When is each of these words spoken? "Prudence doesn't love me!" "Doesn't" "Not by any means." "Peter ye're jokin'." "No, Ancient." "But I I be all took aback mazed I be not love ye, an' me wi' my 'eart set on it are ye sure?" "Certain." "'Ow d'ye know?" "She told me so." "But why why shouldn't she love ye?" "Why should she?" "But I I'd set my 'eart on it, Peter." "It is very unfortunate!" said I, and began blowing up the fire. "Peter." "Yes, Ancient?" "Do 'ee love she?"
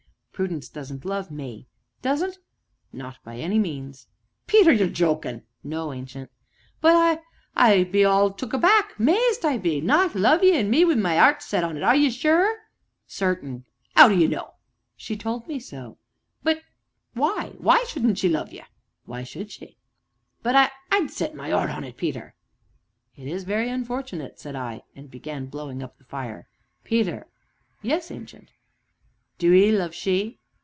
"Prudence 0.33 0.69
doesn't 0.69 1.05
love 1.05 1.29
me!" 1.29 1.67
"Doesn't" 2.01 2.39
"Not 2.91 3.17
by 3.23 3.37
any 3.37 3.59
means." 3.59 4.07
"Peter 4.47 4.71
ye're 4.71 4.89
jokin'." 4.89 5.43
"No, 5.63 5.93
Ancient." 5.93 6.31
"But 6.81 6.95
I 6.95 7.19
I 7.75 7.83
be 7.83 8.03
all 8.03 8.31
took 8.31 8.51
aback 8.51 8.99
mazed 8.99 9.45
I 9.45 9.59
be 9.59 9.81
not 9.81 10.15
love 10.15 10.43
ye, 10.43 10.53
an' 10.57 10.71
me 10.71 10.83
wi' 10.83 10.95
my 10.95 11.15
'eart 11.19 11.43
set 11.43 11.63
on 11.63 11.77
it 11.77 11.83
are 11.83 11.95
ye 11.95 12.09
sure?" 12.09 12.57
"Certain." 13.05 13.65
"'Ow 13.95 14.07
d'ye 14.09 14.25
know?" 14.25 14.55
"She 14.97 15.15
told 15.15 15.47
me 15.47 15.59
so." 15.59 15.99
"But 16.41 16.63
why 17.13 17.49
why 17.59 17.83
shouldn't 17.87 18.17
she 18.17 18.27
love 18.27 18.51
ye?" 18.51 18.63
"Why 19.05 19.21
should 19.21 19.51
she?" 19.51 19.77
"But 20.41 20.55
I 20.55 20.71
I'd 20.91 21.11
set 21.11 21.35
my 21.35 21.51
'eart 21.51 21.69
on 21.69 21.83
it, 21.83 21.97
Peter." 21.97 22.33
"It 23.15 23.27
is 23.27 23.43
very 23.43 23.69
unfortunate!" 23.69 24.39
said 24.39 24.55
I, 24.55 24.81
and 24.95 25.11
began 25.11 25.45
blowing 25.45 25.83
up 25.83 25.99
the 25.99 26.03
fire. 26.03 26.47
"Peter." 26.83 27.27
"Yes, 27.83 28.09
Ancient?" 28.09 28.49
"Do 29.37 29.51
'ee 29.53 29.71
love 29.71 29.95
she?" 29.95 30.37